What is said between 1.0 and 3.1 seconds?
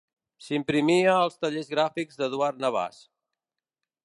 als Tallers Gràfics d'Eduard Navàs.